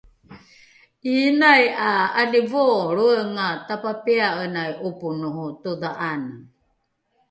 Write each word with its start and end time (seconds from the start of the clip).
’iinai 1.07 1.65
’a 1.89 1.91
’alivoolroenga 2.19 3.47
tapapia’enai 3.67 4.71
’oponoho 4.87 5.43
todha’ane 5.63 6.33